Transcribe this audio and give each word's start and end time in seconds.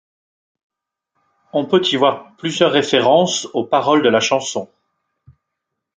On 1.53 1.67
peut 1.67 1.83
y 1.91 1.95
voir 1.95 2.35
plusieurs 2.37 2.71
références 2.71 3.45
aux 3.53 3.65
paroles 3.65 4.01
de 4.01 4.09
la 4.09 4.19
chanson. 4.19 4.67